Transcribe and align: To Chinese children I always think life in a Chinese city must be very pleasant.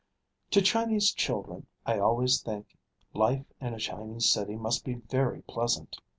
To 0.49 0.63
Chinese 0.63 1.11
children 1.13 1.67
I 1.85 1.99
always 1.99 2.41
think 2.41 2.75
life 3.13 3.45
in 3.61 3.75
a 3.75 3.79
Chinese 3.79 4.27
city 4.27 4.55
must 4.55 4.83
be 4.83 4.95
very 4.95 5.43
pleasant. 5.43 5.95